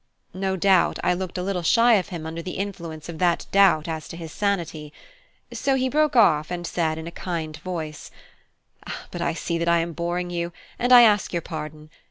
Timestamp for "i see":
9.21-9.59